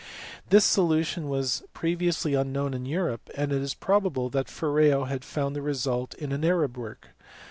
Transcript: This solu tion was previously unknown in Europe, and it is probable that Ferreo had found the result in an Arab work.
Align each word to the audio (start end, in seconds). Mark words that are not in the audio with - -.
This 0.49 0.65
solu 0.65 1.05
tion 1.05 1.29
was 1.29 1.61
previously 1.75 2.33
unknown 2.33 2.73
in 2.73 2.87
Europe, 2.87 3.29
and 3.35 3.53
it 3.53 3.61
is 3.61 3.75
probable 3.75 4.31
that 4.31 4.47
Ferreo 4.49 5.03
had 5.07 5.23
found 5.23 5.55
the 5.55 5.61
result 5.61 6.15
in 6.15 6.31
an 6.31 6.43
Arab 6.43 6.75
work. 6.75 7.09